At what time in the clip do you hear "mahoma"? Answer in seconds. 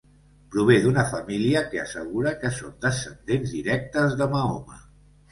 4.33-4.79